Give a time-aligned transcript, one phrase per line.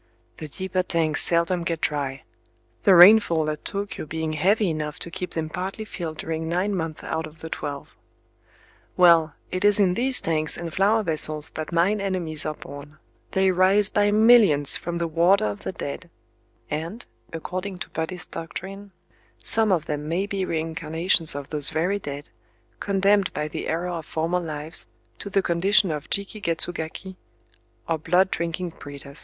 [0.37, 5.47] The deeper tanks seldom get dry;—the rainfall at Tōkyō being heavy enough to keep them
[5.47, 7.89] partly filled during nine months out of the twelve.
[8.97, 12.97] Well, it is in these tanks and flower vessels that mine enemies are born:
[13.33, 18.93] they rise by millions from the water of the dead;—and, according to Buddhist doctrine,
[19.37, 22.31] some of them may be reincarnations of those very dead,
[22.79, 24.87] condemned by the error of former lives
[25.19, 27.17] to the condition of Jiki ketsu gaki,
[27.87, 29.19] or blood drinking pretas....